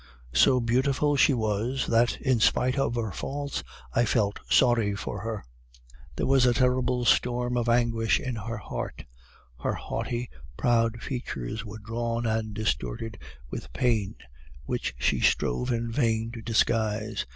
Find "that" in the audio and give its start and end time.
1.85-2.19